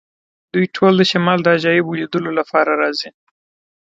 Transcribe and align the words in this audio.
دوی 0.53 0.65
ټول 0.75 0.93
د 0.97 1.01
شمال 1.11 1.39
د 1.43 1.47
عجایبو 1.55 1.97
لیدلو 1.99 2.31
لپاره 2.39 2.71
راځي 2.81 3.09